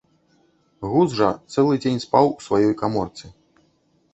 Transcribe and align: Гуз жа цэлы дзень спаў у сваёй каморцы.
Гуз 0.93 1.11
жа 1.17 1.29
цэлы 1.55 1.75
дзень 1.83 2.01
спаў 2.07 2.25
у 2.37 2.41
сваёй 2.49 2.73
каморцы. 2.81 3.25